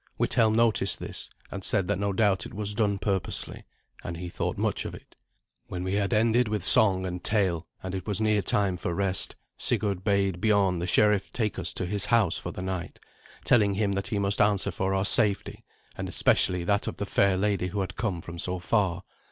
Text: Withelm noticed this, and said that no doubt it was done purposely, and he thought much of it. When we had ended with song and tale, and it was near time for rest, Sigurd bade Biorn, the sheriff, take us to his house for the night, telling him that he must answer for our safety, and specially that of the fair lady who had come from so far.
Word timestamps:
Withelm 0.17 0.55
noticed 0.55 0.97
this, 0.99 1.29
and 1.51 1.63
said 1.63 1.85
that 1.85 1.99
no 1.99 2.11
doubt 2.11 2.47
it 2.47 2.55
was 2.55 2.73
done 2.73 2.97
purposely, 2.97 3.65
and 4.03 4.17
he 4.17 4.29
thought 4.29 4.57
much 4.57 4.83
of 4.83 4.95
it. 4.95 5.15
When 5.67 5.83
we 5.83 5.93
had 5.93 6.11
ended 6.11 6.47
with 6.47 6.65
song 6.65 7.05
and 7.05 7.23
tale, 7.23 7.67
and 7.83 7.93
it 7.93 8.07
was 8.07 8.19
near 8.19 8.41
time 8.41 8.77
for 8.77 8.95
rest, 8.95 9.35
Sigurd 9.59 10.03
bade 10.03 10.41
Biorn, 10.41 10.79
the 10.79 10.87
sheriff, 10.87 11.31
take 11.31 11.59
us 11.59 11.71
to 11.75 11.85
his 11.85 12.05
house 12.05 12.39
for 12.39 12.51
the 12.51 12.63
night, 12.63 12.99
telling 13.45 13.75
him 13.75 13.91
that 13.91 14.07
he 14.07 14.17
must 14.17 14.41
answer 14.41 14.71
for 14.71 14.95
our 14.95 15.05
safety, 15.05 15.63
and 15.95 16.11
specially 16.11 16.63
that 16.63 16.87
of 16.87 16.97
the 16.97 17.05
fair 17.05 17.37
lady 17.37 17.67
who 17.67 17.81
had 17.81 17.95
come 17.95 18.21
from 18.23 18.39
so 18.39 18.57
far. 18.57 19.03